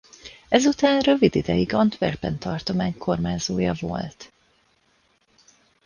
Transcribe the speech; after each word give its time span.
Ezután 0.49 0.99
rövid 0.99 1.35
ideig 1.35 1.73
Antwerpen 1.73 2.37
tartomány 2.39 2.97
kormányzója 2.97 3.73
volt. 3.79 4.31